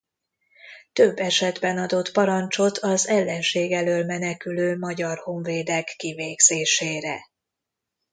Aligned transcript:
Több 0.93 1.17
esetben 1.17 1.77
adott 1.77 2.11
parancsot 2.11 2.77
az 2.77 3.07
ellenség 3.07 3.71
elől 3.71 4.05
menekülő 4.05 4.77
magyar 4.77 5.17
honvédek 5.17 5.95
kivégzésére. 5.97 7.19